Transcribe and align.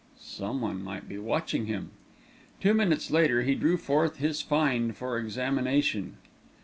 Someone 0.19 0.83
might 0.83 1.07
be 1.07 1.19
watching 1.19 1.67
him. 1.67 1.91
Two 2.59 2.73
minutes 2.73 3.11
later 3.11 3.43
he 3.43 3.53
drew 3.53 3.77
forth 3.77 4.17
his 4.17 4.41
find 4.41 4.97
for 4.97 5.19
examination. 5.19 6.17